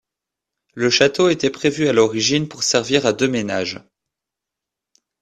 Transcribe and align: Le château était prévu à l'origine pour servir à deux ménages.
Le 0.73 0.89
château 0.89 1.29
était 1.29 1.51
prévu 1.51 1.87
à 1.87 1.93
l'origine 1.93 2.47
pour 2.47 2.63
servir 2.63 3.05
à 3.05 3.13
deux 3.13 3.27
ménages. 3.27 3.83